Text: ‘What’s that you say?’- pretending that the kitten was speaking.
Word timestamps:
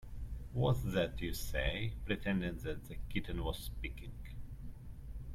‘What’s 0.53 0.81
that 0.93 1.21
you 1.21 1.31
say?’- 1.31 1.93
pretending 2.05 2.55
that 2.63 2.85
the 2.87 2.95
kitten 3.13 3.43
was 3.43 3.59
speaking. 3.65 4.13